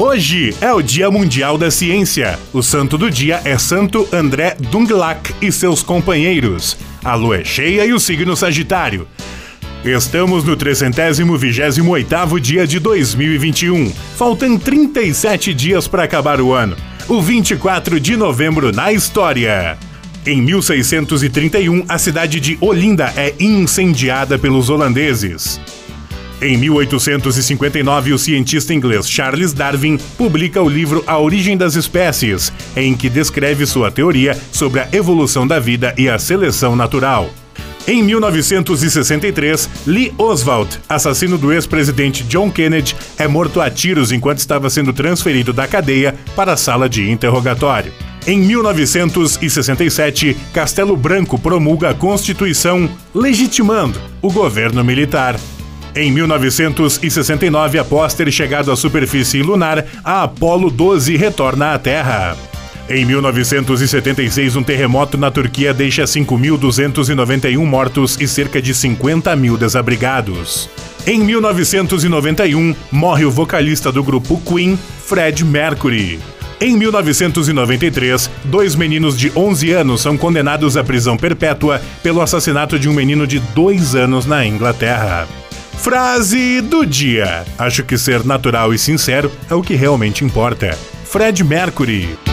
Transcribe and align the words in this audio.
Hoje 0.00 0.54
é 0.60 0.72
o 0.72 0.80
Dia 0.80 1.10
Mundial 1.10 1.58
da 1.58 1.72
Ciência. 1.72 2.38
O 2.52 2.62
santo 2.62 2.96
do 2.96 3.10
dia 3.10 3.40
é 3.44 3.58
Santo 3.58 4.08
André 4.12 4.54
Dunglac 4.70 5.34
e 5.42 5.50
seus 5.50 5.82
companheiros. 5.82 6.76
A 7.02 7.16
lua 7.16 7.38
é 7.38 7.44
cheia 7.44 7.84
e 7.84 7.92
o 7.92 7.98
signo 7.98 8.36
Sagitário. 8.36 9.08
Estamos 9.84 10.44
no 10.44 10.56
328º 10.56 12.38
dia 12.38 12.64
de 12.64 12.78
2021. 12.78 13.92
Faltam 14.16 14.56
37 14.56 15.52
dias 15.52 15.88
para 15.88 16.04
acabar 16.04 16.40
o 16.40 16.52
ano. 16.52 16.76
O 17.08 17.20
24 17.20 17.98
de 17.98 18.16
novembro 18.16 18.70
na 18.70 18.92
história. 18.92 19.76
Em 20.24 20.40
1631, 20.40 21.84
a 21.88 21.98
cidade 21.98 22.38
de 22.38 22.56
Olinda 22.60 23.12
é 23.16 23.34
incendiada 23.40 24.38
pelos 24.38 24.70
holandeses. 24.70 25.60
Em 26.40 26.56
1859, 26.56 28.12
o 28.12 28.18
cientista 28.18 28.72
inglês 28.72 29.10
Charles 29.10 29.52
Darwin 29.52 29.98
publica 30.16 30.62
o 30.62 30.68
livro 30.68 31.02
A 31.04 31.18
Origem 31.18 31.56
das 31.56 31.74
Espécies, 31.74 32.52
em 32.76 32.94
que 32.94 33.08
descreve 33.08 33.66
sua 33.66 33.90
teoria 33.90 34.38
sobre 34.52 34.78
a 34.78 34.88
evolução 34.92 35.48
da 35.48 35.58
vida 35.58 35.92
e 35.98 36.08
a 36.08 36.16
seleção 36.16 36.76
natural. 36.76 37.28
Em 37.88 38.04
1963, 38.04 39.68
Lee 39.84 40.12
Oswald, 40.16 40.78
assassino 40.88 41.36
do 41.36 41.52
ex-presidente 41.52 42.22
John 42.22 42.52
Kennedy, 42.52 42.94
é 43.18 43.26
morto 43.26 43.60
a 43.60 43.68
tiros 43.68 44.12
enquanto 44.12 44.38
estava 44.38 44.70
sendo 44.70 44.92
transferido 44.92 45.52
da 45.52 45.66
cadeia 45.66 46.14
para 46.36 46.52
a 46.52 46.56
sala 46.56 46.88
de 46.88 47.10
interrogatório. 47.10 47.92
Em 48.28 48.38
1967, 48.38 50.36
Castelo 50.52 50.96
Branco 50.96 51.36
promulga 51.36 51.90
a 51.90 51.94
Constituição, 51.94 52.88
legitimando 53.12 53.98
o 54.22 54.30
governo 54.30 54.84
militar. 54.84 55.34
Em 55.94 56.12
1969, 56.12 57.78
após 57.78 58.14
ter 58.14 58.30
chegado 58.30 58.70
à 58.70 58.76
superfície 58.76 59.42
lunar, 59.42 59.84
a 60.04 60.22
Apollo 60.24 60.70
12 60.70 61.16
retorna 61.16 61.72
à 61.72 61.78
Terra. 61.78 62.36
Em 62.88 63.04
1976, 63.04 64.56
um 64.56 64.62
terremoto 64.62 65.18
na 65.18 65.30
Turquia 65.30 65.74
deixa 65.74 66.04
5.291 66.04 67.64
mortos 67.66 68.16
e 68.18 68.26
cerca 68.26 68.62
de 68.62 68.74
50 68.74 69.34
mil 69.36 69.58
desabrigados. 69.58 70.70
Em 71.06 71.20
1991, 71.20 72.74
morre 72.90 73.24
o 73.24 73.30
vocalista 73.30 73.92
do 73.92 74.02
grupo 74.02 74.40
Queen, 74.40 74.78
Fred 75.04 75.44
Mercury. 75.44 76.18
Em 76.60 76.76
1993, 76.76 78.30
dois 78.44 78.74
meninos 78.74 79.16
de 79.16 79.30
11 79.36 79.72
anos 79.72 80.00
são 80.00 80.16
condenados 80.16 80.76
à 80.76 80.82
prisão 80.82 81.16
perpétua 81.16 81.80
pelo 82.02 82.20
assassinato 82.20 82.78
de 82.78 82.88
um 82.88 82.92
menino 82.92 83.26
de 83.26 83.38
2 83.38 83.94
anos 83.94 84.26
na 84.26 84.44
Inglaterra. 84.46 85.28
Frase 85.78 86.60
do 86.60 86.84
dia: 86.84 87.44
Acho 87.56 87.84
que 87.84 87.96
ser 87.96 88.24
natural 88.24 88.74
e 88.74 88.78
sincero 88.78 89.30
é 89.48 89.54
o 89.54 89.62
que 89.62 89.76
realmente 89.76 90.24
importa. 90.24 90.76
Fred 91.04 91.42
Mercury. 91.44 92.27